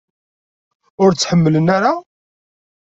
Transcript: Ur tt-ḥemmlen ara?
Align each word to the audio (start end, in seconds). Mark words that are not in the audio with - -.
Ur 1.03 1.11
tt-ḥemmlen 1.13 1.67
ara? 1.75 1.93